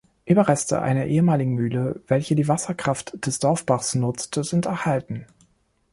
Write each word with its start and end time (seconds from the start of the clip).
Überreste 0.25 0.81
einer 0.81 1.05
ehemaligen 1.05 1.53
Mühle, 1.53 2.01
welche 2.07 2.33
die 2.33 2.47
Wasserkraft 2.47 3.23
des 3.23 3.37
Dorfbachs 3.37 3.93
nutzte, 3.93 4.43
sind 4.43 4.65
erhalten. 4.65 5.27